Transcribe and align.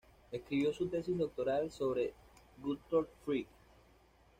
Escribió 0.31 0.73
su 0.73 0.87
tesis 0.87 1.15
doctoral 1.15 1.69
sobre 1.69 2.15
Gottlob 2.59 3.07
Frege. 3.23 3.45